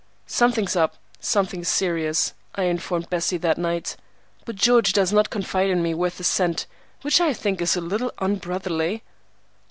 "Something's 0.25 0.75
up—something 0.75 1.63
serious," 1.63 2.33
I 2.55 2.63
informed 2.63 3.11
Bessie 3.11 3.37
that 3.37 3.59
night, 3.59 3.97
"but 4.45 4.55
George 4.55 4.93
does 4.93 5.13
not 5.13 5.29
confide 5.29 5.69
in 5.69 5.83
me 5.83 5.93
worth 5.93 6.19
a 6.19 6.23
cent, 6.23 6.65
which 7.03 7.21
I 7.21 7.33
think 7.35 7.61
is 7.61 7.75
a 7.75 7.81
little 7.81 8.11
unbrotherly." 8.19 9.03